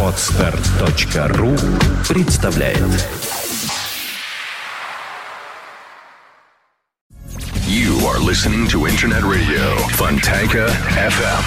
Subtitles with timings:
[0.00, 1.56] Отстар.ру
[2.08, 2.78] представляет
[7.66, 11.42] You are listening to Internet Radio Fontanka FM.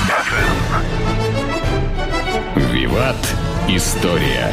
[2.73, 3.15] Виват.
[3.69, 4.51] История.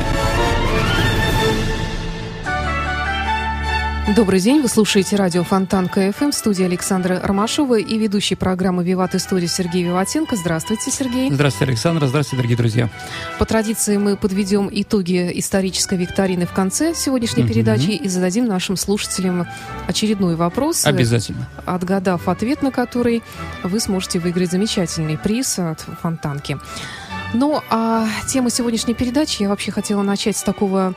[4.12, 9.14] Добрый день, вы слушаете радио Фонтан КФМ, в студии Александра Ромашова и ведущий программы «Виват
[9.14, 10.36] История» Сергей Виватенко.
[10.36, 11.32] Здравствуйте, Сергей.
[11.32, 12.06] Здравствуйте, Александра.
[12.06, 12.90] Здравствуйте, дорогие друзья.
[13.38, 17.52] По традиции мы подведем итоги исторической викторины в конце сегодняшней Мгм.
[17.52, 19.46] передачи и зададим нашим слушателям
[19.86, 20.84] очередной вопрос.
[20.84, 21.48] Обязательно.
[21.64, 23.22] Отгадав ответ на который,
[23.62, 26.58] вы сможете выиграть замечательный приз от Фонтанки.
[27.32, 30.94] Ну, а тема сегодняшней передачи я вообще хотела начать с такого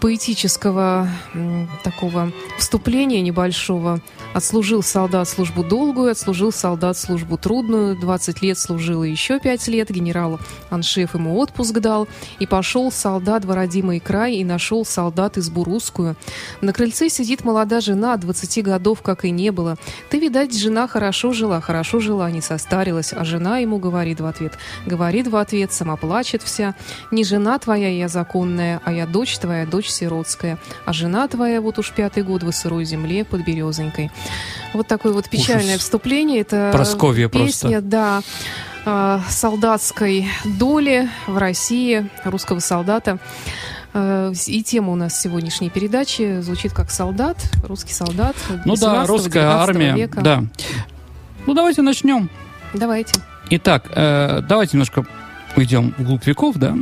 [0.00, 1.08] поэтического
[1.82, 4.00] такого вступления небольшого.
[4.34, 7.98] Отслужил солдат службу долгую, отслужил солдат службу трудную.
[7.98, 9.90] 20 лет служил и еще 5 лет.
[9.90, 10.38] Генерал
[10.68, 12.06] Аншеф ему отпуск дал.
[12.38, 16.16] И пошел солдат в родимый край и нашел солдат избу русскую.
[16.60, 19.76] На крыльце сидит молодая жена, 20 годов как и не было.
[20.10, 23.12] Ты, видать, жена хорошо жила, хорошо жила, не состарилась.
[23.12, 24.58] А жена ему говорит в ответ.
[24.84, 26.74] Говорит в ответ, сама плачет вся.
[27.10, 30.58] Не жена твоя я законная, а я дочь твоя, дочь сиротская.
[30.84, 34.10] А жена твоя вот уж пятый год в сырой земле под березонькой.
[34.74, 35.80] Вот такое вот печальное Ужас.
[35.82, 36.40] вступление.
[36.40, 37.80] Это Просковья песня, просто.
[37.82, 38.20] да,
[38.84, 43.18] э, солдатской доли в России, русского солдата.
[43.94, 48.36] Э, И тема у нас сегодняшней передачи звучит как солдат, русский солдат.
[48.64, 49.94] Ну да, 18-го, русская 19 армия.
[49.94, 50.20] века.
[50.20, 50.44] Да.
[51.46, 52.28] Ну давайте начнем.
[52.74, 53.14] Давайте.
[53.50, 55.06] Итак, э, давайте немножко
[55.56, 56.74] уйдем вглубь веков, да.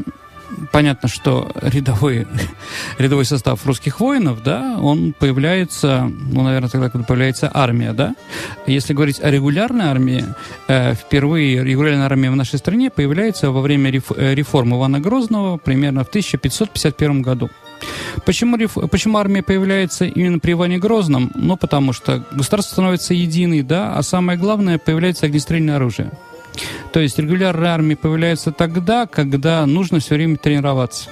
[0.73, 2.27] Понятно, что рядовой,
[2.99, 8.15] рядовой состав русских воинов, да, он появляется, ну, наверное, тогда, когда появляется армия, да.
[8.67, 10.25] Если говорить о регулярной армии,
[10.69, 15.57] э, впервые регулярная армия в нашей стране появляется во время реф- э, реформ Ивана Грозного
[15.59, 17.51] примерно в 1551 году.
[18.25, 18.57] Почему,
[18.89, 21.31] почему армия появляется именно при Иване Грозном?
[21.35, 26.11] Ну, потому что государство становится единой, да, а самое главное, появляется огнестрельное оружие.
[26.93, 31.11] То есть регулярная армия появляется тогда, когда нужно все время тренироваться.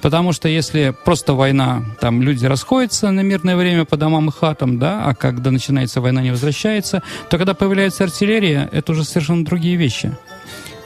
[0.00, 4.78] Потому что если просто война, там люди расходятся на мирное время по домам и хатам,
[4.78, 9.76] да, а когда начинается война, не возвращается, то когда появляется артиллерия, это уже совершенно другие
[9.76, 10.16] вещи.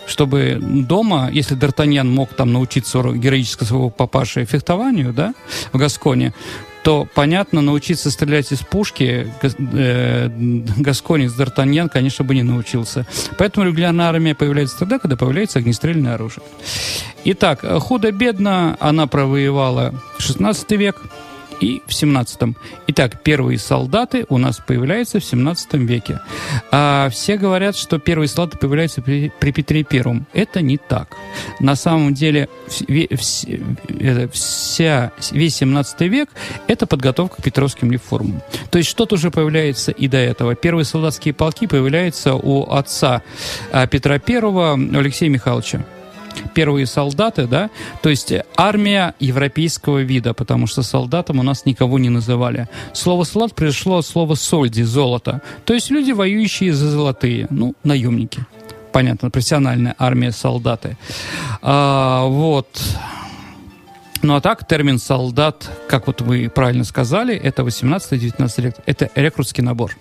[0.06, 5.34] Чтобы дома, если Д'Артаньян мог там научиться героического своего папаши фехтованию, да,
[5.72, 6.34] в Гасконе,
[6.84, 10.28] то, понятно, научиться стрелять из пушки э,
[10.76, 13.06] Гасконец Д'Артаньян, конечно, бы не научился.
[13.38, 16.44] Поэтому регулярная армия появляется тогда, когда появляется огнестрельное оружие.
[17.24, 21.00] Итак, худо-бедно она провоевала 16 век
[21.60, 22.56] и в 17.
[22.88, 26.20] Итак, первые солдаты у нас появляются в 17 веке.
[26.70, 30.26] А все говорят, что первые солдаты появляются при, при Петре Первом.
[30.32, 31.16] Это не так.
[31.60, 32.48] На самом деле
[34.32, 36.30] вся, весь 17 век–
[36.66, 38.42] это подготовка к Петровским реформам.
[38.70, 40.54] То есть что-то уже появляется и до этого.
[40.54, 43.22] Первые солдатские полки появляются у отца
[43.72, 45.84] а, Петра Первого, Алексея Михайловича
[46.54, 47.70] первые солдаты, да,
[48.02, 52.68] то есть армия европейского вида, потому что солдатом у нас никого не называли.
[52.92, 58.46] Слово солдат пришло от слова сольди, золото, то есть люди, воюющие за золотые, ну, наемники.
[58.92, 60.96] Понятно, профессиональная армия, солдаты.
[61.62, 62.68] А, вот.
[64.22, 69.62] Ну а так, термин солдат, как вот вы правильно сказали, это 18-19 лет, это рекрутский
[69.62, 69.96] набор.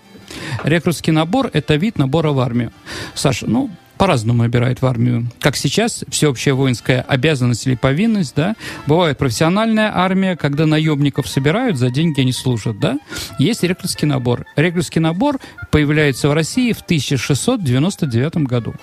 [0.62, 2.72] Рекрутский набор– это вид набора в армию.
[3.14, 5.30] Саша, ну, по-разному набирают в армию.
[5.40, 8.56] Как сейчас, всеобщая воинская обязанность или повинность, да.
[8.86, 12.98] Бывает профессиональная армия, когда наемников собирают, за деньги они служат, да.
[13.38, 14.46] Есть рекрутский набор.
[14.56, 15.38] Рекрутский набор
[15.70, 18.74] появляется в России в 1699 году.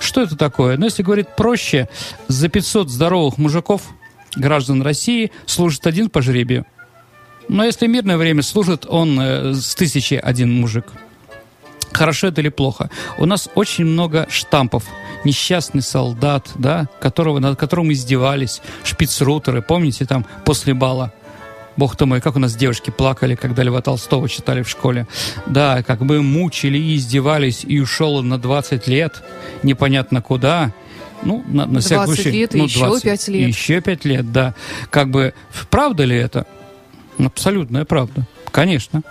[0.00, 0.76] Что это такое?
[0.76, 1.88] Ну, если говорить проще,
[2.28, 3.82] за 500 здоровых мужиков,
[4.36, 6.64] граждан России, служит один по жребию.
[7.48, 10.86] Но если мирное время служит он э, с тысячи один мужик.
[12.00, 12.88] Хорошо это или плохо?
[13.18, 14.84] У нас очень много штампов.
[15.22, 21.12] Несчастный солдат, да, которого, над которым издевались, шпицрутеры, помните, там, после бала.
[21.76, 25.06] Бог ты мой, как у нас девушки плакали, когда Льва Толстого читали в школе.
[25.44, 29.22] Да, как бы мучили и издевались, и ушел он на 20 лет,
[29.62, 30.72] непонятно куда.
[31.22, 33.48] Ну, на, на всякий 20 случай, лет ну, еще 20, 5 лет.
[33.48, 34.54] еще 5 лет, да.
[34.88, 35.34] Как бы,
[35.68, 36.46] правда ли это?
[37.18, 38.26] Абсолютная правда.
[38.50, 39.02] Конечно.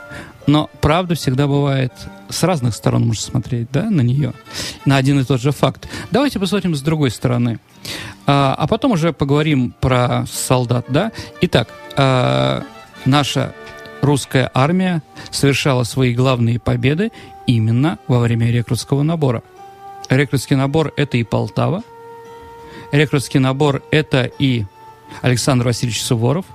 [0.50, 1.94] Но правда всегда бывает
[2.28, 4.34] с разных сторон можно смотреть, да, на нее,
[4.84, 5.88] на один и тот же факт.
[6.10, 7.60] Давайте посмотрим с другой стороны.
[8.26, 11.12] А, а потом уже поговорим про солдат, да.
[11.42, 12.64] Итак, а,
[13.06, 13.54] наша
[14.02, 17.12] русская армия совершала свои главные победы
[17.46, 19.44] именно во время рекрутского набора.
[20.10, 21.84] Рекрутский набор– это и Полтава,
[22.92, 24.66] рекрутский набор– это и
[25.22, 26.46] Александр Васильевич Суворов,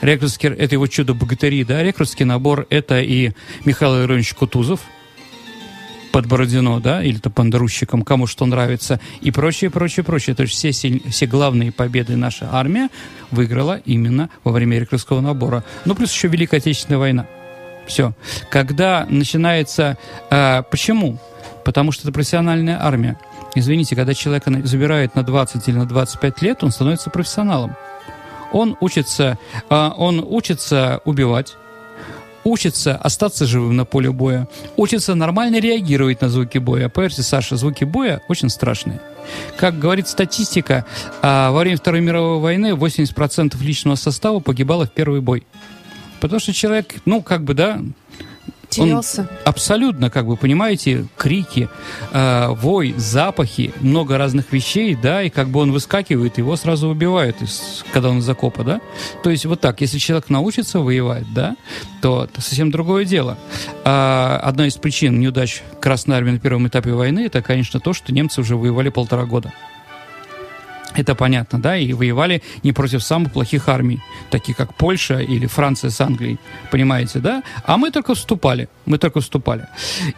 [0.00, 3.32] рекрутский– это его чудо-богатыри, да, рекрутский набор– это и
[3.64, 4.80] Михаил Иванович Кутузов,
[6.16, 10.34] под Бородино, да, или то пандарущиком, кому что нравится, и прочее, прочее, прочее.
[10.34, 12.88] То есть все, все главные победы наша армия
[13.30, 15.62] выиграла именно во время рекрутского набора.
[15.84, 17.26] Ну, плюс еще Великая Отечественная война.
[17.86, 18.14] Все.
[18.50, 19.98] Когда начинается...
[20.30, 21.18] Э, почему?
[21.66, 23.18] Потому что это профессиональная армия.
[23.54, 27.76] Извините, когда человека забирают на 20 или на 25 лет, он становится профессионалом.
[28.52, 29.38] Он учится,
[29.68, 31.56] э, он учится убивать,
[32.44, 36.88] учится остаться живым на поле боя, учится нормально реагировать на звуки боя.
[36.88, 39.00] Поверьте, Саша, звуки боя очень страшные.
[39.56, 40.84] Как говорит статистика,
[41.22, 45.44] э, во время Второй мировой войны 80% личного состава погибало в первый бой.
[46.20, 47.80] Потому что человек, ну, как бы, да,
[48.84, 49.22] Терялся.
[49.22, 51.68] Он абсолютно, как бы, понимаете, крики,
[52.12, 57.42] э, вой, запахи, много разных вещей, да, и как бы он выскакивает, его сразу убивают,
[57.42, 58.80] из, когда он из окопа, да.
[59.22, 61.56] То есть вот так, если человек научится воевать, да,
[62.02, 63.38] то это совсем другое дело.
[63.84, 68.12] А, одна из причин неудач Красной Армии на первом этапе войны, это, конечно, то, что
[68.12, 69.52] немцы уже воевали полтора года.
[70.96, 74.00] Это понятно, да, и воевали не против самых плохих армий,
[74.30, 76.38] таких как Польша или Франция с Англией,
[76.70, 77.42] понимаете, да?
[77.64, 79.68] А мы только вступали, мы только вступали.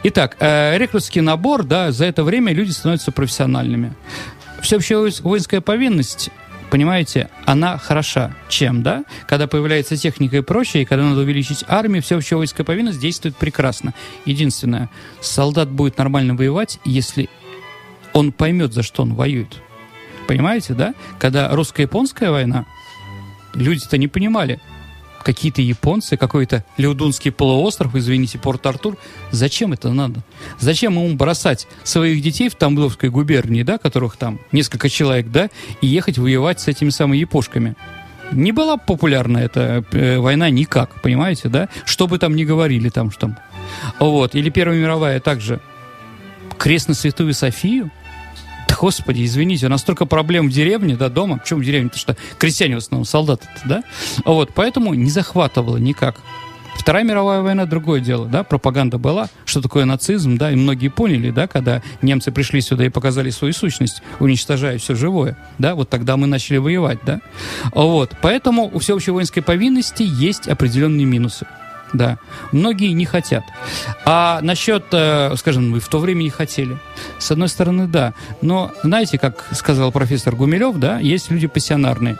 [0.04, 3.92] Итак, э, рекрутский набор, да, за это время люди становятся профессиональными.
[4.60, 6.30] Всеобщая воинская повинность
[6.70, 8.34] понимаете, она хороша.
[8.48, 9.04] Чем, да?
[9.26, 13.94] Когда появляется техника и прочее, и когда надо увеличить армию, всеобщая воинская повинность действует прекрасно.
[14.26, 14.90] Единственное,
[15.20, 17.28] солдат будет нормально воевать, если
[18.12, 19.62] он поймет, за что он воюет.
[20.28, 20.94] Понимаете, да?
[21.18, 22.66] Когда русско-японская война,
[23.54, 24.60] люди-то не понимали,
[25.24, 28.98] какие-то японцы, какой-то Леудунский полуостров, извините, Порт-Артур.
[29.30, 30.20] Зачем это надо?
[30.60, 35.48] Зачем ему бросать своих детей в Тамбовской губернии, да, которых там несколько человек, да,
[35.80, 37.74] и ехать воевать с этими самыми япошками?
[38.30, 41.70] Не была популярна эта э, война никак, понимаете, да?
[41.86, 43.34] Что бы там ни говорили там, что.
[43.98, 44.34] Вот.
[44.34, 45.60] Или Первая мировая также.
[46.58, 47.90] Крест на Святую Софию–
[48.78, 51.38] господи, извините, у нас столько проблем в деревне, да, дома.
[51.38, 51.90] Почему в деревне?
[51.90, 53.82] Потому что крестьяне в основном, солдаты, да?
[54.24, 56.16] Вот, поэтому не захватывало никак.
[56.78, 61.30] Вторая мировая война другое дело, да, пропаганда была, что такое нацизм, да, и многие поняли,
[61.30, 66.16] да, когда немцы пришли сюда и показали свою сущность, уничтожая все живое, да, вот тогда
[66.16, 67.20] мы начали воевать, да.
[67.74, 71.46] Вот, поэтому у всеобщей воинской повинности есть определенные минусы.
[71.92, 72.18] Да,
[72.52, 73.44] многие не хотят.
[74.04, 76.76] А насчет, э, скажем, мы в то время не хотели.
[77.18, 78.14] С одной стороны, да.
[78.42, 82.18] Но знаете, как сказал профессор Гумилев, да, есть люди пассионарные.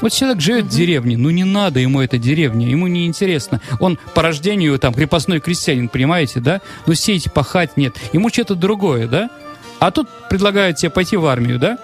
[0.00, 3.60] Вот человек живет в деревне, ну не надо ему эта деревня, ему не интересно.
[3.80, 6.60] Он по рождению там крепостной крестьянин, понимаете, да?
[6.86, 7.94] Ну сеять, пахать нет.
[8.12, 9.30] Ему что-то другое, да?
[9.78, 11.78] А тут предлагают тебе пойти в армию, да?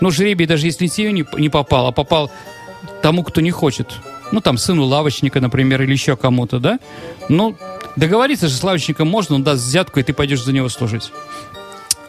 [0.00, 2.30] Ну жребий, даже если тебе не, не попал, а попал
[3.02, 3.92] тому, кто не хочет
[4.32, 6.78] ну, там, сыну лавочника, например, или еще кому-то, да?
[7.28, 7.56] Ну,
[7.96, 11.12] договориться же с лавочником можно, он даст взятку, и ты пойдешь за него служить.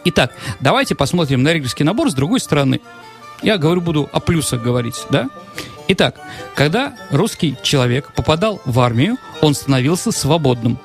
[0.04, 2.80] Итак, давайте посмотрим на регульский набор с другой стороны.
[3.42, 5.28] Я говорю, буду о плюсах говорить, да?
[5.88, 6.16] Итак,
[6.54, 10.78] когда русский человек попадал в армию, он становился свободным.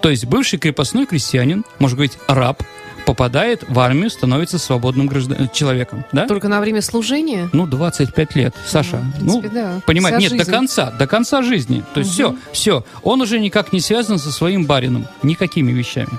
[0.00, 2.62] То есть бывший крепостной крестьянин, можно говорить, раб,
[3.06, 5.50] попадает в армию, становится свободным граждан...
[5.52, 6.04] человеком.
[6.12, 6.26] Да?
[6.26, 7.48] Только на время служения?
[7.52, 9.02] Ну, 25 лет, Саша.
[9.20, 9.80] Ну, принципе, ну, да.
[9.86, 10.44] понимаете, нет, жизнь.
[10.44, 11.84] до конца, до конца жизни.
[11.94, 12.36] То есть угу.
[12.52, 12.84] все, все.
[13.02, 16.10] Он уже никак не связан со своим барином, никакими вещами.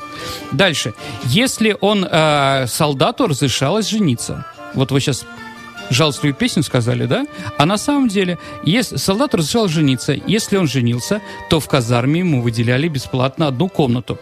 [0.51, 0.93] Дальше.
[1.25, 5.25] Если он э, солдату разрешалось жениться, вот вы сейчас
[5.89, 7.25] жалостливую песню сказали, да?
[7.57, 12.41] А на самом деле, если солдат разрешал жениться, если он женился, то в казарме ему
[12.41, 14.17] выделяли бесплатно одну комнату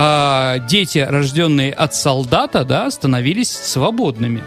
[0.00, 4.44] а, дети, рожденные от солдата, да, становились свободными.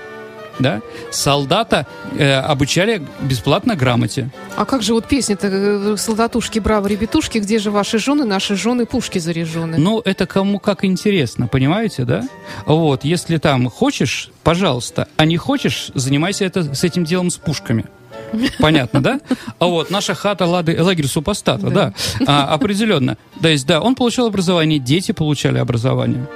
[0.59, 0.81] Да?
[1.11, 4.29] Солдата э, обучали бесплатно грамоте.
[4.55, 8.85] А как же вот песня-то э, «Солдатушки, браво, ребятушки», где же ваши жены, наши жены,
[8.85, 9.77] пушки заряжены?
[9.77, 12.23] Ну, это кому как интересно, понимаете, да?
[12.65, 17.85] Вот, если там хочешь, пожалуйста, а не хочешь, занимайся это, с этим делом с пушками.
[18.59, 19.19] Понятно, да?
[19.59, 23.17] А вот наша хата лады, лагерь супостата, да, да а, определенно.
[23.41, 26.27] То есть, да, он получил образование, дети получали образование.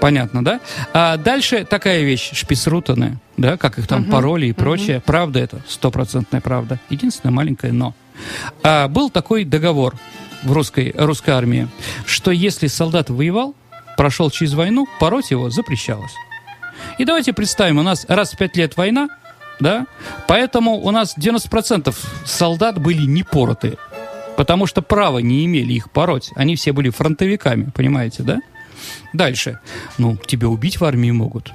[0.00, 0.60] Понятно, да?
[0.92, 4.10] А дальше такая вещь, шпицрутаны, да, как их там угу.
[4.10, 4.98] пароли и прочее.
[4.98, 5.04] Угу.
[5.06, 6.78] Правда это, стопроцентная правда.
[6.90, 7.94] Единственное маленькое но.
[8.62, 9.96] А, был такой договор
[10.42, 11.68] в русской, русской армии,
[12.06, 13.54] что если солдат воевал,
[13.96, 16.12] прошел через войну, пороть его запрещалось.
[16.98, 19.08] И давайте представим, у нас раз в пять лет война,
[19.60, 19.86] да?
[20.26, 21.94] Поэтому у нас 90%
[22.24, 23.76] солдат были не пороты,
[24.36, 26.30] потому что права не имели их пороть.
[26.34, 28.40] Они все были фронтовиками, понимаете, да?
[29.12, 29.60] Дальше.
[29.98, 31.52] Ну, тебя убить в армии могут.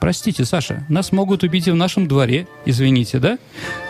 [0.00, 3.38] Простите, Саша, нас могут убить и в нашем дворе, извините, да?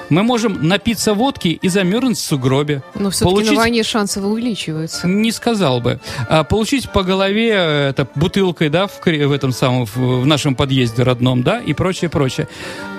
[0.08, 2.82] Мы можем напиться водки и замерзнуть в сугробе.
[2.94, 5.06] Но все-таки Получить- на войне шансы увеличиваются.
[5.08, 6.00] Не сказал бы.
[6.28, 11.02] А получить по голове э, это, бутылкой, да, в, в этом самом, в, нашем подъезде
[11.02, 12.48] родном, да, и прочее, прочее.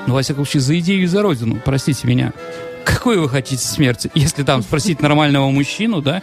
[0.05, 2.33] Ну, во всяком случае, за идею и за родину, простите меня.
[2.83, 4.09] Какой вы хотите смерти?
[4.13, 6.21] Если там спросить нормального мужчину, да,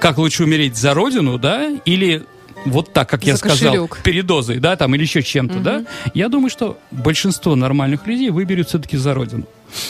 [0.00, 2.24] как лучше умереть за родину, да, или
[2.64, 4.00] вот так, как я За сказал, кошелек.
[4.02, 8.96] передозой, да, там, или еще чем-то, да, я думаю, что большинство нормальных людей выберут все-таки
[8.96, 9.44] за родину.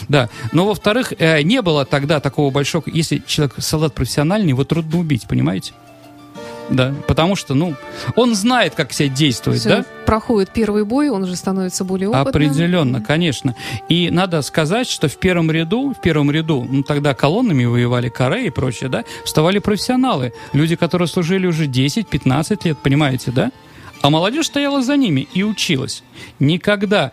[0.08, 2.84] Да, но во-вторых, э, не было тогда такого большого...
[2.86, 5.72] Если человек солдат профессиональный, его трудно убить, понимаете?
[6.70, 7.74] Да, потому что, ну,
[8.14, 9.84] он знает, как себя действовать, да?
[10.06, 12.28] Проходит первый бой, он уже становится более опытным.
[12.28, 13.56] Определенно, конечно.
[13.88, 18.46] И надо сказать, что в первом ряду, в первом ряду, ну тогда колоннами воевали Каре
[18.46, 23.50] и прочее, да, вставали профессионалы, люди, которые служили уже 10-15 лет, понимаете, да?
[24.00, 26.04] А молодежь стояла за ними и училась.
[26.38, 27.10] Никогда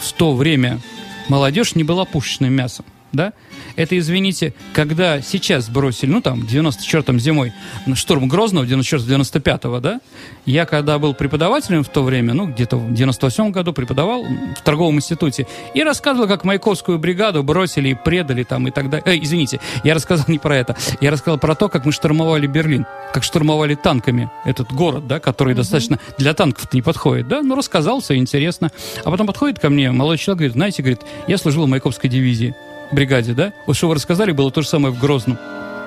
[0.00, 0.80] в то время
[1.28, 3.32] молодежь не была пушечным мясом, да?
[3.76, 7.52] Это, извините, когда сейчас бросили, ну там, в 94-м зимой,
[7.86, 10.00] на штурм Грозного, 94-95-го, да?
[10.44, 14.96] Я когда был преподавателем в то время, ну, где-то в 98-м году преподавал в торговом
[14.96, 19.04] институте, и рассказывал, как Маяковскую бригаду бросили и предали там и так далее.
[19.06, 20.76] Э, извините, я рассказал не про это.
[21.00, 25.54] Я рассказал про то, как мы штурмовали Берлин, как штурмовали танками этот город, да, который
[25.54, 27.42] достаточно для танков не подходит, да?
[27.42, 28.70] Ну, рассказал, все интересно.
[29.04, 32.54] А потом подходит ко мне молодой человек, говорит, знаете, говорит, я служил в Маяковской дивизии
[32.92, 33.52] бригаде, да?
[33.66, 35.38] Вот что вы рассказали, было то же самое в Грозном.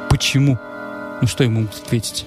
[0.09, 0.57] Почему?
[1.21, 2.25] Ну, что ему ответить?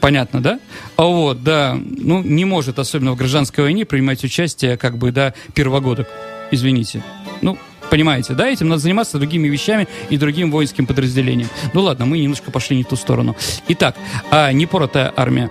[0.00, 0.58] Понятно, да?
[0.96, 5.34] А вот, да, ну, не может, особенно в гражданской войне, принимать участие, как бы, да,
[5.54, 6.08] первогодок.
[6.50, 7.02] Извините.
[7.42, 7.58] Ну,
[7.90, 8.48] понимаете, да?
[8.48, 11.48] Этим надо заниматься другими вещами и другим воинским подразделением.
[11.74, 13.36] Ну, ладно, мы немножко пошли не в ту сторону.
[13.68, 13.96] Итак,
[14.30, 15.50] а, непоротая армия.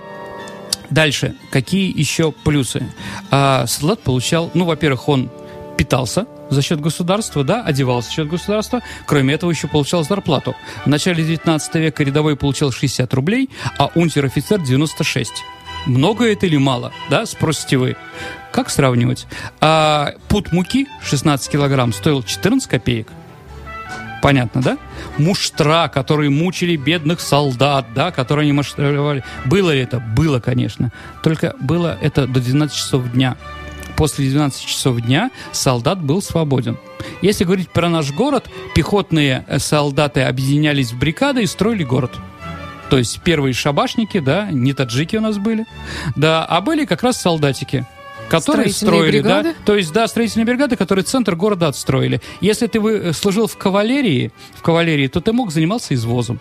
[0.90, 2.82] Дальше, какие еще плюсы?
[3.30, 5.30] А, солдат получал, ну, во-первых, он
[5.78, 8.82] питался за счет государства, да, одевался за счет государства.
[9.06, 10.54] Кроме этого, еще получал зарплату.
[10.84, 15.32] В начале 19 века рядовой получал 60 рублей, а унтер-офицер 96.
[15.86, 17.96] Много это или мало, да, спросите вы.
[18.52, 19.26] Как сравнивать?
[19.60, 23.08] А, пуд муки 16 килограмм стоил 14 копеек.
[24.22, 24.78] Понятно, да?
[25.16, 29.24] Муштра, которые мучили бедных солдат, да, которые они маштровали.
[29.46, 29.98] Было ли это?
[29.98, 30.92] Было, конечно.
[31.22, 33.36] Только было это до 12 часов дня.
[34.00, 36.78] После 12 часов дня солдат был свободен.
[37.20, 42.12] Если говорить про наш город, пехотные э, солдаты объединялись в бригады и строили город.
[42.88, 45.66] То есть первые шабашники, да, не таджики у нас были,
[46.16, 47.86] да, а были как раз солдатики,
[48.30, 49.56] которые строили, да, бригады?
[49.66, 52.22] то есть, да, строительные бригады, которые центр города отстроили.
[52.40, 56.40] Если ты э, служил в кавалерии, в кавалерии, то ты мог заниматься извозом.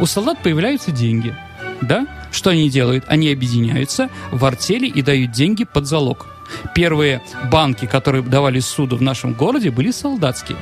[0.00, 1.36] У солдат появляются деньги,
[1.82, 2.06] да?
[2.32, 3.04] Что они делают?
[3.06, 6.26] Они объединяются в артели и дают деньги под залог.
[6.74, 10.58] Первые банки, которые давали суду в нашем городе, были солдатские.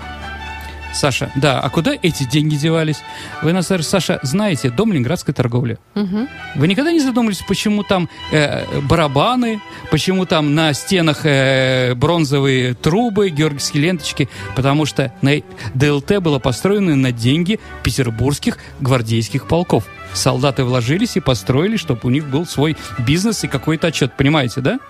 [0.92, 3.02] Саша, да, а куда эти деньги девались?
[3.42, 5.78] Вы, нас, Саша, знаете дом ленинградской торговли.
[5.94, 6.28] Мгм.
[6.56, 13.30] Вы никогда не задумывались, почему там э, барабаны, почему там на стенах э, бронзовые трубы,
[13.30, 14.28] георгиевские ленточки?
[14.56, 15.42] Потому что на
[15.74, 19.84] ДЛТ было построено на деньги петербургских гвардейских полков.
[20.12, 24.16] Солдаты вложились и построили, чтобы у них был свой бизнес и какой-то отчет.
[24.16, 24.80] Понимаете, да?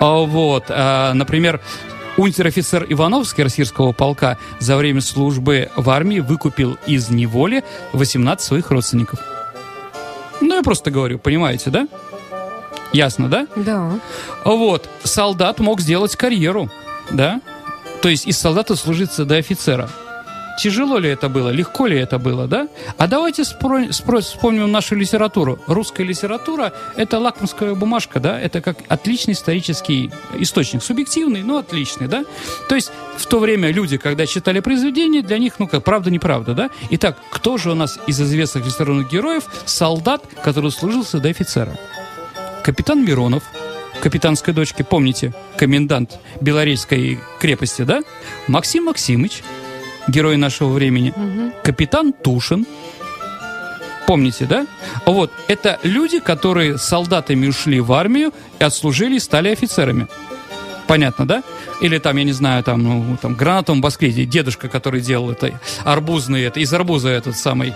[0.00, 1.60] А вот, а, например,
[2.22, 9.18] унтер-офицер Ивановский российского полка за время службы в армии выкупил из неволи 18 своих родственников.
[10.40, 11.88] Ну, я просто говорю, понимаете, да?
[12.92, 13.48] Ясно, да?
[13.56, 13.98] Да.
[14.44, 16.70] Вот, солдат мог сделать карьеру,
[17.10, 17.40] да?
[18.02, 19.88] То есть из солдата служиться до офицера.
[20.58, 22.68] Тяжело ли это было, легко ли это было, да?
[22.98, 25.58] А давайте спро- спро- вспомним нашу литературу.
[25.66, 28.38] Русская литература– это лакмусская бумажка, да?
[28.38, 30.82] Это как отличный исторический источник.
[30.82, 32.24] Субъективный, но отличный, да?
[32.68, 36.70] То есть в то время люди, когда читали произведения, для них, ну как, правда-неправда, да?
[36.90, 41.76] Итак, кто же у нас из известных литературных героев солдат, который служился до офицера?
[42.62, 43.42] Капитан Миронов,
[44.00, 48.02] капитанской дочки, помните, комендант Белоречской крепости, да?
[48.48, 49.42] Максим Максимыч,
[50.08, 51.12] герой нашего времени,
[51.62, 52.66] капитан Тушин,
[54.06, 54.66] помните, да?
[55.06, 60.06] Вот, это люди, которые солдатами ушли в армию и отслужили и стали офицерами.
[60.86, 61.42] Понятно, да?
[61.80, 66.42] Или там, я не знаю, там, ну, там, гранатом баскете, дедушка, который делал это, арбузный,
[66.42, 67.74] это, из арбуза этот самый,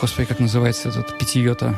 [0.00, 1.74] господи, как называется этот питье-то?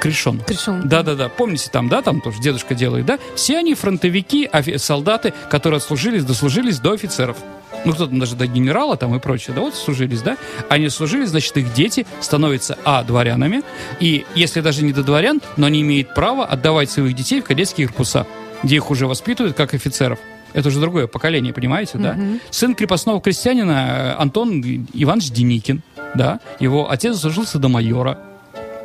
[0.00, 0.40] Кришон.
[0.40, 0.82] Кришон.
[0.88, 3.18] Да-да-да, помните там, да, там тоже дедушка делает, да?
[3.34, 7.36] Все они фронтовики, солдаты, которые отслужились, дослужились до офицеров.
[7.84, 10.36] Ну, кто-то даже до генерала там и прочее, да, вот служились, да?
[10.68, 13.62] Они служились, значит, их дети становятся, а, дворянами,
[14.00, 17.86] и если даже не до дворян, но они имеют право отдавать своих детей в кадетские
[17.86, 18.26] корпуса.
[18.64, 20.18] где их уже воспитывают как офицеров.
[20.52, 22.16] Это уже другое поколение, понимаете, да?
[22.50, 24.60] Сын крепостного крестьянина э, Антон
[24.92, 25.82] Иванович Деникин,
[26.16, 26.40] да?
[26.58, 28.18] Его отец заслужился до майора.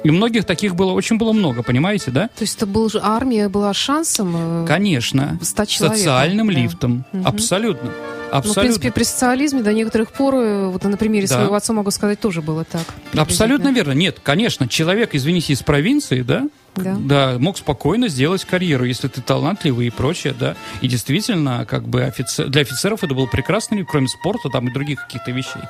[0.04, 2.28] И многих таких было, очень было много, понимаете, да?
[2.38, 4.64] То есть это был, же- армия была шансом?
[4.64, 5.40] э, Конечно.
[5.42, 6.54] Стать человеком, Социальным да.
[6.54, 7.06] лифтом.
[7.14, 7.26] Мгм.
[7.28, 7.90] Абсолютно.
[8.34, 8.62] Ну, в Абсолютно.
[8.64, 11.36] принципе, при социализме до некоторых пор, э, вот на примере Да.
[11.36, 12.82] своего отца могу сказать, тоже было так.
[13.16, 13.92] Абсолютно верно.
[13.92, 17.36] Нет, конечно, человек, извините, из провинции, да, Да.
[17.38, 20.56] мог спокойно сделать карьеру, если ты талантливый и прочее, да.
[20.82, 25.04] И действительно, как бы офицер, для офицеров это был прекрасно, кроме спорта там и других
[25.04, 25.62] каких-то вещей.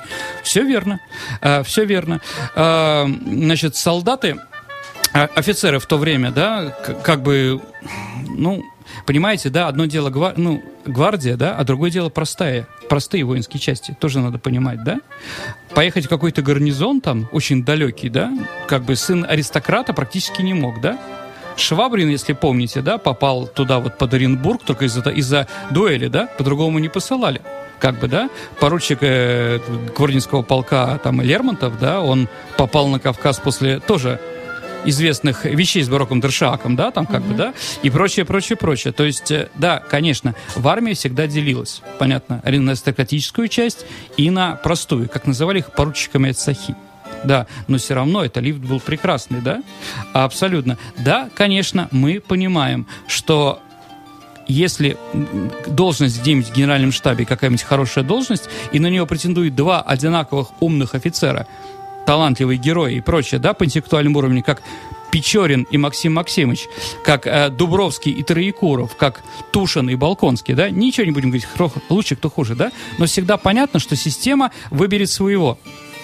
[0.42, 1.00] Все верно.
[1.64, 2.22] все верно.
[2.56, 4.36] А, значит, солдаты,
[5.12, 6.70] а, офицеры в то время, да,
[7.02, 7.60] как бы,
[8.26, 8.62] ну,
[9.06, 13.96] понимаете, да, одно дело гва- ну, гвардия, да, а другое дело простая, простые воинские части,
[13.98, 15.00] тоже надо понимать, да.
[15.74, 18.32] Поехать в какой-то гарнизон там, очень далекий, да,
[18.66, 20.98] как бы сын аристократа практически не мог, да.
[21.56, 26.78] Швабрин, если помните, да, попал туда вот под Оренбург только из-за из-за дуэли, да, по-другому
[26.78, 27.40] не посылали.
[27.78, 28.30] Как бы, да,
[28.60, 29.58] поручик э,
[29.96, 34.20] Гвардинского полка там Лермонтов, да, он попал на Кавказ после тоже
[34.84, 38.92] известных вещей с Бароком Дершаком, да, там как бы, да, и прочее, прочее, прочее.
[38.92, 43.86] То есть, э, да, конечно, в армии всегда делилась, понятно, на аристократическую часть
[44.16, 46.74] и на простую, как называли их поручиками от Сахи.
[47.24, 49.62] Да, но все равно это лифт был прекрасный, да?
[50.12, 50.76] Абсолютно.
[50.98, 53.62] Да, конечно, мы понимаем, что
[54.46, 54.98] если
[55.66, 60.94] должность где-нибудь в генеральном штабе, какая-нибудь хорошая должность, и на нее претендуют два одинаковых умных
[60.94, 61.46] офицера,
[62.06, 64.62] талантливые герои и прочее, да, по интеллектуальному уровню, как
[65.14, 66.66] Печорин и Максим Максимович,
[67.04, 71.70] как э, Дубровский и Троекуров, как Тушин и Балконский, да, ничего не будем говорить, кто
[71.88, 75.58] лучше, кто хуже, да, но всегда понятно, что система выберет своего.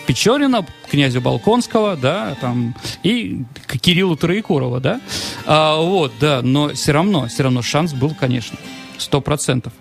[0.06, 3.42] Печорина, князя Балконского, да, там, и
[3.80, 5.00] Кириллу Троекурова, да,
[5.44, 8.58] А, вот, да, но все равно, все равно шанс был, конечно,
[8.96, 9.72] сто процентов.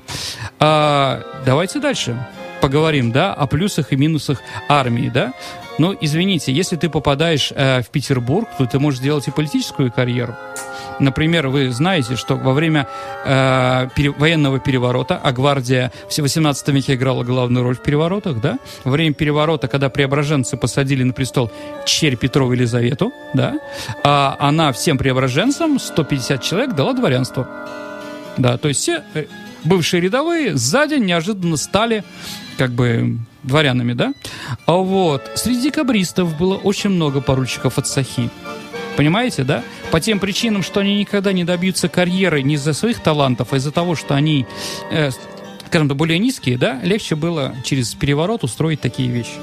[0.59, 2.27] А, давайте дальше
[2.61, 5.33] поговорим, да, о плюсах и минусах армии, да.
[5.79, 10.35] Ну, извините, если ты попадаешь э, в Петербург, то ты можешь сделать и политическую карьеру.
[10.99, 12.85] Например, вы знаете, что во время
[13.23, 18.59] э, пере- военного переворота, а гвардия в 18 веке играла главную роль в переворотах, да,
[18.83, 21.49] во время переворота, когда преображенцы посадили на престол
[21.85, 23.57] черь Петрова Елизавету, да,
[24.03, 27.47] а она всем преображенцам, 150 человек, дала дворянство.
[28.35, 29.27] Да, то есть все э,
[29.63, 32.03] бывшие рядовые за день неожиданно стали
[32.59, 34.13] как бы дворянами, да?
[34.65, 38.29] А вот среди декабристов было очень много поручиков от Сахи.
[38.97, 39.63] Понимаете, да?
[39.91, 43.71] По тем причинам, что они никогда не добьются карьеры не из-за своих талантов, а из-за
[43.71, 44.45] того, что они,
[44.91, 45.11] э,
[45.67, 49.39] скажем так, более низкие, да, легче было через переворот устроить такие вещи.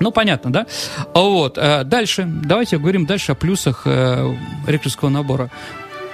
[0.00, 0.66] Ну, понятно, да?
[1.12, 4.34] А Вот, э, дальше, давайте говорим дальше о плюсах э,
[4.66, 5.50] рекрутского набора.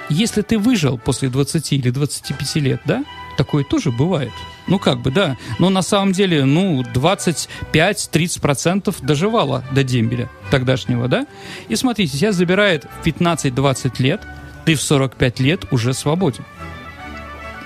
[0.09, 3.05] Если ты выжил после 20 или 25 лет, да,
[3.39, 4.33] такое тоже бывает.
[4.67, 5.37] Ну, как бы, да.
[5.59, 11.25] Но на самом деле, ну, 25-30% доживало до дембеля тогдашнего, да?
[11.69, 14.21] И смотрите, тебя забирает в 15-20 лет,
[14.65, 16.43] ты в 45 лет уже свободен.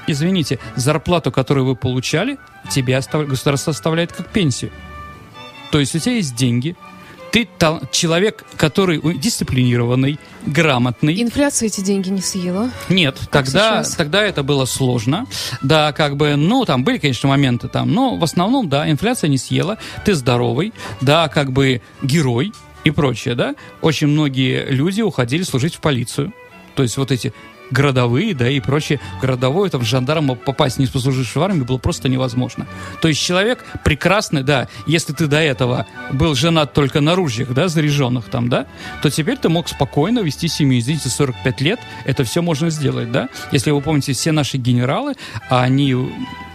[0.06, 2.38] Извините, зарплату, которую вы получали,
[2.70, 4.70] тебе остав- государство оставляет как пенсию.
[5.72, 6.76] То есть у тебя есть деньги,
[7.34, 11.20] ты тал- человек, который дисциплинированный, грамотный.
[11.20, 12.70] Инфляция эти деньги не съела.
[12.90, 13.96] Нет, тогда, сейчас.
[13.96, 15.26] тогда это было сложно.
[15.64, 19.40] Да, как бы, ну, там были, конечно, моменты там, но в основном, да, инфляция не
[19.40, 23.56] съела, ты здоровый, да, как бы герой и прочее, да.
[23.82, 26.34] Очень многие люди уходили служить в полицию.
[26.76, 27.34] То есть вот эти
[27.74, 29.00] городовые, да, и прочее.
[29.22, 32.68] Городовой, там, жандарм попасть, не послуживший в армии, было просто невозможно.
[33.02, 37.68] То есть человек прекрасный, да, если ты до этого был женат только на ружьях, да,
[37.68, 38.68] заряженных там, да,
[39.02, 40.80] то теперь ты мог спокойно вести семью.
[40.80, 43.30] Извините, 45 лет, это все можно сделать, да.
[43.52, 45.16] Если вы помните, все наши генералы,
[45.50, 45.96] они,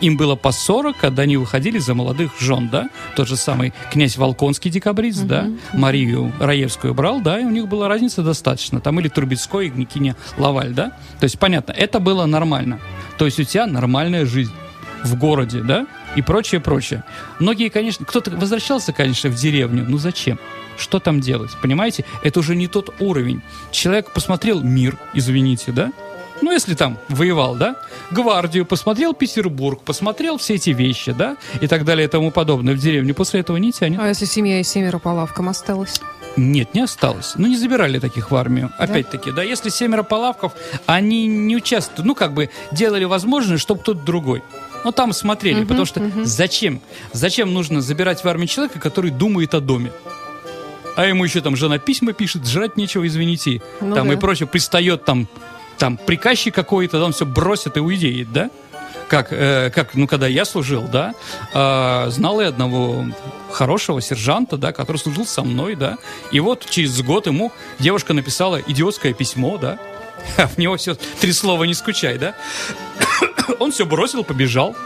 [0.00, 2.88] им было по 40, когда они выходили за молодых жен, да.
[3.16, 7.88] Тот же самый князь Волконский декабрист, да, Марию Раевскую брал, да, и у них была
[7.88, 8.80] разница достаточно.
[8.80, 10.92] Там или Трубецкой, и Гникиня Лаваль, да.
[11.20, 12.80] То есть, понятно, это было нормально.
[13.18, 14.52] То есть у тебя нормальная жизнь
[15.04, 17.04] в городе, да, и прочее, прочее.
[17.38, 20.38] Многие, конечно, кто-то возвращался, конечно, в деревню, ну зачем?
[20.76, 22.04] Что там делать, понимаете?
[22.22, 23.42] Это уже не тот уровень.
[23.72, 25.92] Человек посмотрел мир, извините, да,
[26.40, 27.77] ну, если там воевал, да,
[28.11, 32.79] гвардию, посмотрел Петербург, посмотрел все эти вещи, да, и так далее и тому подобное в
[32.79, 34.01] деревню, после этого не тянет.
[34.01, 36.01] А если семья из семеро по лавкам осталась?
[36.37, 37.35] Нет, не осталось.
[37.37, 38.70] Ну, не забирали таких в армию.
[38.79, 40.53] Опять-таки, да, если семеро палавков,
[40.87, 44.42] они не участвуют, ну, как бы делали возможное, чтобы кто-то другой.
[44.85, 46.81] Ну, там смотрели, потому что зачем?
[47.12, 49.90] Зачем нужно забирать в армию человека, который думает о доме?
[50.94, 53.62] А ему еще там жена письма пишет, жрать нечего, извините.
[53.81, 54.14] Ну там да.
[54.14, 55.29] и прочее, пристает там
[55.79, 58.51] там приказчик какой-то, он все бросит и уедет, да?
[59.09, 61.14] Как, э, как, ну, когда я служил, да,
[61.55, 63.07] э, знал я одного
[63.51, 65.97] хорошего сержанта, да, который служил со мной, да,
[66.31, 69.79] и вот через год ему девушка написала идиотское письмо, да,
[70.37, 72.35] а в него все три слова не скучай, да,
[73.59, 74.77] он все бросил, побежал,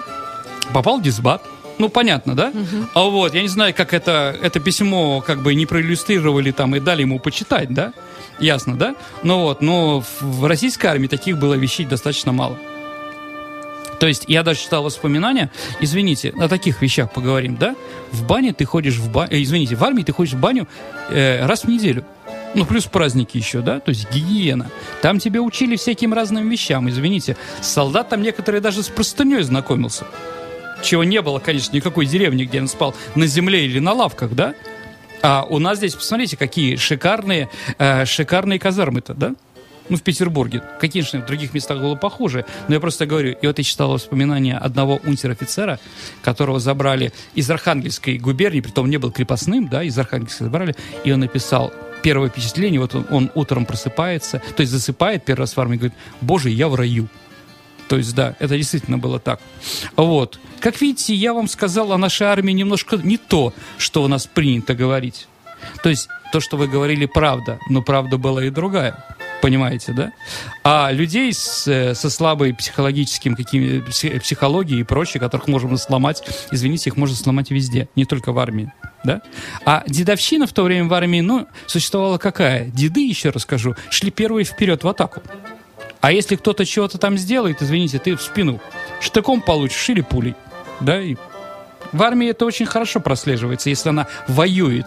[0.73, 1.43] попал в дисбат,
[1.79, 2.51] ну, понятно, да?
[2.51, 2.89] Угу.
[2.95, 6.81] А вот, я не знаю, как это, это письмо как бы не проиллюстрировали там и
[6.81, 7.93] дали ему почитать, да?
[8.38, 8.95] Ясно, да?
[9.23, 12.59] Ну вот, но в российской армии таких было вещей достаточно мало.
[14.03, 17.77] То есть я даже читал воспоминания, извините, о таких вещах поговорим, да?
[18.11, 20.66] В бане ты ходишь в баню, э, извините, в армии ты ходишь в баню
[21.09, 22.05] э, раз в неделю.
[22.55, 23.79] Ну, плюс праздники еще, да?
[23.79, 24.73] То есть гигиена.
[25.03, 27.37] Там тебя учили всяким разным вещам, извините.
[27.61, 30.05] Солдат там некоторые даже с простыней знакомился.
[30.83, 34.55] Чего не было, конечно, никакой деревни, где он спал на земле или на лавках, да?
[35.23, 39.35] А у нас здесь, посмотрите, какие шикарные, э, шикарные казармы-то, да?
[39.89, 40.63] ну, в Петербурге.
[40.81, 44.57] Конечно, в других местах было похуже, но я просто говорю, и вот я читал воспоминания
[44.57, 45.79] одного унтер-офицера,
[46.23, 51.21] которого забрали из Архангельской губернии, притом не был крепостным, да, из Архангельской забрали, и он
[51.21, 55.77] написал первое впечатление, вот он, он утром просыпается, то есть засыпает первый раз в армии,
[55.77, 57.09] говорит, боже, я в раю.
[57.88, 59.40] То есть, да, это действительно было так.
[59.97, 60.38] Вот.
[60.61, 64.75] Как видите, я вам сказал о нашей армии немножко не то, что у нас принято
[64.75, 65.29] говорить.
[65.83, 69.05] То есть, то, что вы говорили, правда, но правда была и другая.
[69.42, 70.12] Понимаете, да?
[70.62, 73.81] А людей с, э, со слабой психологическим какими,
[74.18, 78.73] психологией и прочее, которых можно сломать, извините, их можно сломать везде, не только в армии.
[79.03, 79.21] Да?
[79.64, 82.66] А дедовщина в то время в армии, ну, существовала какая?
[82.66, 85.23] Деды, еще расскажу, шли первые вперед в атаку.
[86.03, 88.61] А если кто-то чего-то там сделает, извините, ты в спину
[89.01, 90.35] штыком получишь или пулей.
[90.81, 91.17] Да, и
[91.93, 94.87] в армии это очень хорошо прослеживается, если она воюет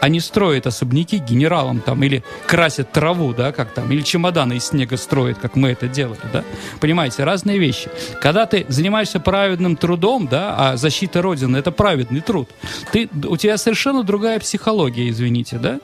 [0.00, 4.96] они строят особняки генералам там, или красят траву, да, как там, или чемоданы из снега
[4.96, 6.44] строят, как мы это делали, да.
[6.80, 7.90] Понимаете, разные вещи.
[8.20, 12.48] Когда ты занимаешься праведным трудом, да, а защита Родины– это праведный труд,
[12.92, 15.80] ты, у тебя совершенно другая психология, извините, да.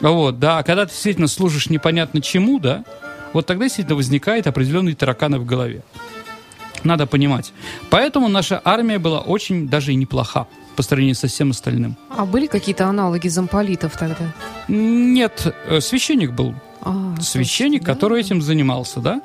[0.00, 2.84] Вот, да, а когда ты действительно служишь непонятно чему, да,
[3.32, 5.82] вот тогда действительно возникает определенные тараканы в голове.
[6.84, 7.52] Надо понимать.
[7.90, 11.96] Поэтому наша армия была очень даже и неплоха по сравнению со всем остальным.
[12.16, 14.32] А были какие-то аналоги замполитов тогда?
[14.68, 16.54] Нет, э, священник был.
[16.84, 18.26] А, священник, точно, который да?
[18.26, 19.22] этим занимался, да?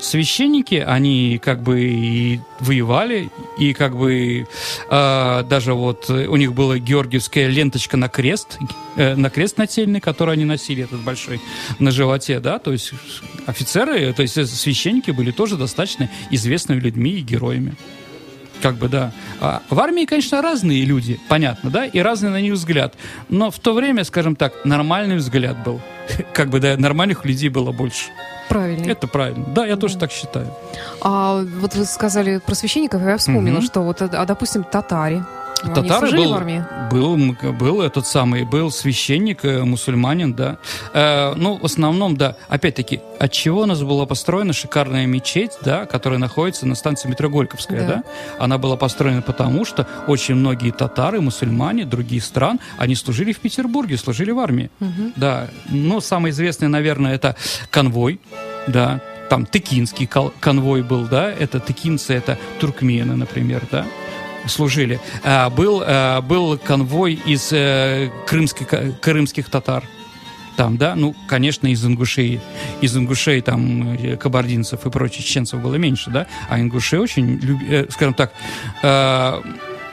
[0.00, 4.46] Священники, они как бы и воевали, и как бы
[4.90, 8.58] э, даже вот у них была георгиевская ленточка на крест,
[8.96, 11.40] э, на крест нательный, который они носили, этот большой,
[11.80, 12.60] на животе, да?
[12.60, 12.92] То есть
[13.46, 17.74] офицеры, то есть священники были тоже достаточно известными людьми и героями.
[18.62, 19.12] Как бы, да.
[19.40, 22.94] А в армии, конечно, разные люди, понятно, да, и разный на них взгляд.
[23.28, 25.80] Но в то время, скажем так, нормальный взгляд был.
[26.32, 28.10] Как бы, да, нормальных людей было больше.
[28.48, 28.90] Правильно.
[28.90, 29.44] Это правильно.
[29.46, 29.80] Да, я да.
[29.80, 30.52] тоже так считаю.
[31.00, 33.64] А вот вы сказали про священников, я вспомнила, угу.
[33.64, 35.22] что вот, а, допустим, татари.
[35.62, 36.64] Татары был, в армии?
[36.90, 37.16] Был,
[37.52, 40.58] был этот самый, был священник, э, мусульманин, да.
[40.92, 42.36] Э, ну, в основном, да.
[42.48, 47.28] Опять-таки, от чего у нас была построена шикарная мечеть, да, которая находится на станции метро
[47.28, 47.94] Горьковская, да.
[47.94, 48.04] да?
[48.38, 53.96] Она была построена потому, что очень многие татары, мусульмане, других стран, они служили в Петербурге,
[53.96, 54.70] служили в армии.
[54.80, 55.12] Угу.
[55.16, 55.48] Да.
[55.68, 57.36] Ну, самый известный, наверное, это
[57.70, 58.20] конвой,
[58.66, 59.00] да.
[59.28, 60.08] Там тыкинский
[60.40, 63.86] конвой был, да, это тыкинцы, это туркмены, например, да
[64.46, 69.84] служили, а, был, а, был конвой из э, крымских, крымских татар
[70.60, 72.38] там, да, ну, конечно, из ингушей,
[72.82, 77.40] из ингушей, там, э, кабардинцев и прочих чеченцев было меньше, да, а ингуши очень.
[77.66, 78.34] Э, скажем так,
[78.82, 79.42] э,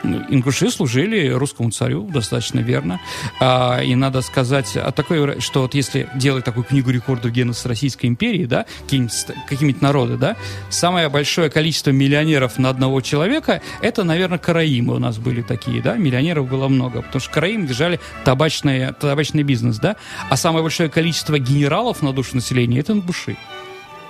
[0.04, 3.00] ингуши служили русскому царю достаточно верно.
[3.40, 8.08] А, и надо сказать, а такое, что вот если делать такую книгу рекордов Геннесса Российской
[8.08, 10.36] империи, да, какие-нибудь народы, да,
[10.70, 15.96] самое большое количество миллионеров на одного человека, это, наверное, караимы у нас были такие, да,
[15.96, 19.96] миллионеров было много, потому что караимы держали табачный, табачный бизнес, да,
[20.30, 23.38] а самое большое количество генералов на душу населения это ингуши.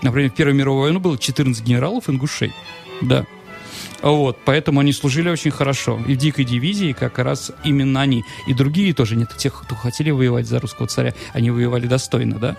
[0.02, 2.54] Например, в Первую мировую войну было 14 генералов ингушей,
[3.02, 3.26] да.
[4.02, 6.00] Вот, поэтому они служили очень хорошо.
[6.08, 8.26] И в дикой дивизии как раз именно они.
[8.48, 12.56] И другие тоже, нет тех, кто хотели воевать за русского царя, они воевали достойно, да?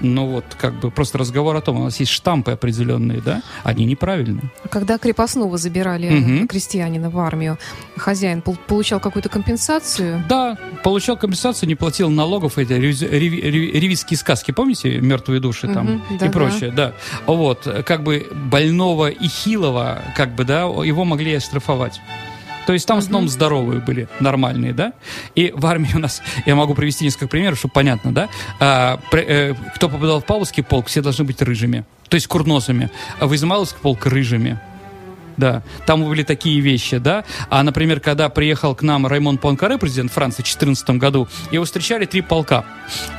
[0.00, 3.84] Но вот как бы просто разговор о том, у нас есть штампы определенные, да, они
[3.84, 4.50] неправильные.
[4.70, 6.46] Когда крепостного забирали угу.
[6.46, 7.58] крестьянина в армию,
[7.96, 10.24] хозяин получал какую-то компенсацию?
[10.28, 16.26] Да, получал компенсацию, не платил налогов, эти ревизские сказки, помните, «Мертвые души» там угу, да,
[16.26, 16.94] и прочее, да.
[17.26, 17.32] да.
[17.32, 22.00] Вот, как бы больного и хилого, как бы, да, его могли оштрафовать.
[22.68, 24.92] То есть там в основном здоровые были, нормальные, да?
[25.34, 28.28] И в армии у нас, я могу привести несколько примеров, чтобы понятно, да?
[28.60, 32.90] А, при, э, кто попадал в Павловский полк, все должны быть рыжими, то есть курносами.
[33.20, 34.60] А в Измайловский полк рыжими.
[35.38, 37.24] Да, там были такие вещи, да.
[37.48, 42.04] А, например, когда приехал к нам Раймон Пуанкаре, президент Франции, в 2014 году, его встречали
[42.04, 42.66] три полка.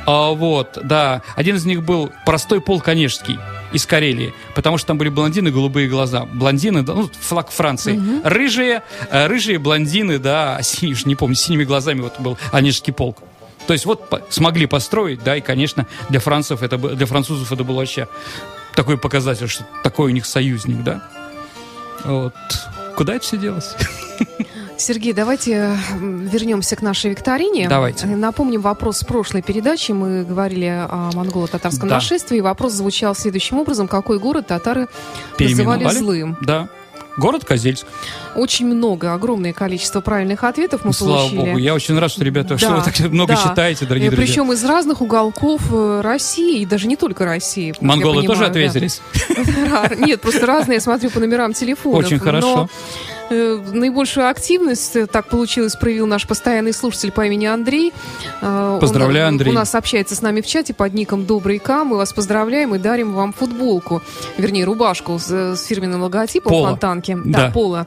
[0.06, 1.22] А, вот, да.
[1.34, 3.36] Один из них был простой полк Онежский
[3.72, 6.24] из Карелии, потому что там были блондины, голубые глаза.
[6.24, 7.96] Блондины, да, ну, флаг Франции.
[7.96, 8.20] Угу.
[8.24, 13.18] Рыжие, э, рыжие блондины, да, синие, не помню, синими глазами вот был Онежский полк.
[13.66, 17.76] То есть вот смогли построить, да, и, конечно, для французов это, для французов это было
[17.76, 18.08] вообще
[18.74, 21.02] такой показатель, что такой у них союзник, да.
[22.04, 22.34] Вот.
[22.96, 23.76] Куда это все делось?
[24.80, 27.68] Сергей, давайте вернемся к нашей викторине.
[27.68, 28.06] Давайте.
[28.06, 29.92] Напомним вопрос с прошлой передачи.
[29.92, 31.96] Мы говорили о монголо-татарском да.
[31.96, 32.40] нашествии.
[32.40, 33.88] Вопрос звучал следующим образом.
[33.88, 34.88] Какой город татары
[35.38, 36.38] называли злым?
[36.40, 36.68] Да.
[37.16, 37.86] Город Козельск.
[38.34, 41.38] Очень много, огромное количество правильных ответов мы Слава получили.
[41.38, 43.48] Богу, я очень рад, что, ребята, да, что вы так много да.
[43.50, 44.42] читаете, дорогие Причем друзья.
[44.42, 47.74] Причем из разных уголков э, России, и даже не только России.
[47.80, 49.02] Монголы тоже ответились?
[49.98, 52.06] Нет, просто разные, я смотрю по номерам телефонов.
[52.06, 52.70] Очень хорошо.
[53.32, 57.92] Э, наибольшую активность, э, так получилось, проявил наш постоянный слушатель по имени Андрей.
[58.40, 59.52] Э, Поздравляю, Он, Андрей.
[59.52, 61.84] У нас общается с нами в чате под ником Добрый К.
[61.84, 64.02] Мы вас поздравляем и дарим вам футболку,
[64.36, 66.70] вернее, рубашку с, с фирменным логотипом Пола.
[66.70, 67.16] фонтанки.
[67.24, 67.86] Да, да Пола.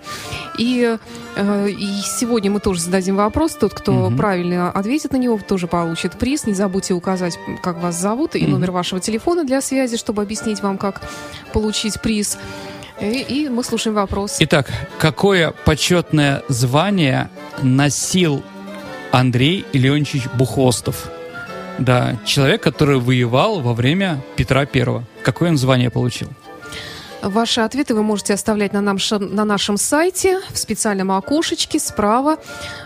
[0.58, 0.97] И,
[1.38, 1.88] и
[2.19, 3.56] сегодня мы тоже зададим вопрос.
[3.56, 4.15] Тот, кто угу.
[4.15, 6.45] правильно ответит на него, тоже получит приз.
[6.45, 8.51] Не забудьте указать, как вас зовут и угу.
[8.51, 11.01] номер вашего телефона для связи, чтобы объяснить вам, как
[11.51, 12.38] получить приз.
[13.04, 14.38] И, и мы слушаем вопрос.
[14.39, 17.30] Итак, какое почетное звание
[17.62, 18.44] носил
[19.12, 21.10] Андрей Леонидович Бухвостов?
[21.80, 25.04] Да, человек, который воевал во время Петра Первого.
[25.24, 26.30] Какое он звание получил?
[27.24, 32.38] Ваши ответы вы можете оставлять на, нам, на нашем сайте в специальном окошечке справа.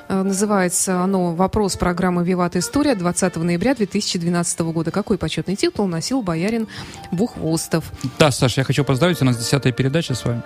[0.09, 4.91] Э, называется оно «Вопрос программы «Виват История» 20 ноября 2012 года».
[4.91, 6.67] Какой почетный титул носил боярин
[7.11, 7.85] Бухвостов?
[8.19, 9.19] Да, Саша, я хочу поздравить.
[9.23, 10.43] У нас десятая передача с вами.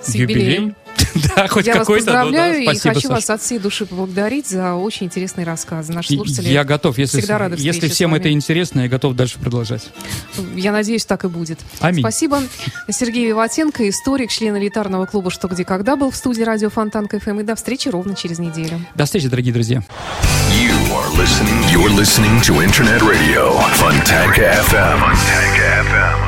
[0.00, 0.76] С юбилеем.
[1.36, 5.06] да, хоть Я вас поздравляю да, и хочу вас от всей души поблагодарить за очень
[5.06, 5.92] интересные рассказы.
[5.92, 9.90] Наши слушатели Я готов, если, всегда рады если всем это интересно, я готов дальше продолжать.
[10.54, 11.58] Я надеюсь, так и будет.
[11.80, 12.00] Аминь.
[12.00, 12.42] Спасибо.
[12.90, 17.40] Сергей Виватенко, историк, член элитарного клуба «Что, где, когда» был в студии радио Фонтан КФМ.
[17.40, 18.80] И до встречи ровно через неделю.
[18.94, 19.82] До встречи, дорогие друзья.
[20.52, 24.98] You are listening, you're listening to Internet Radio, Fontanka FM.
[24.98, 26.27] Fontanka FM.